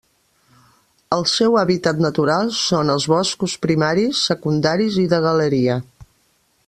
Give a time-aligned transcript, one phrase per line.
[1.17, 5.77] El seu hàbitat natural són els boscos primaris, secundaris i de galeria.